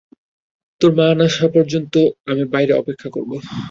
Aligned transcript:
তোর 0.81 0.91
মা 0.97 1.07
না 1.11 1.25
আসা 1.29 1.47
পর্যন্ত 1.55 1.93
আমি 2.29 2.43
বাহিরে 2.51 2.73
অপেক্ষা 2.75 3.09
করব। 3.15 3.31